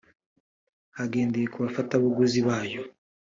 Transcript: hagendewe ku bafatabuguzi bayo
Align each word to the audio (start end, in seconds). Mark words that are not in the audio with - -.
hagendewe 0.97 1.47
ku 1.53 1.57
bafatabuguzi 1.65 2.39
bayo 2.47 2.81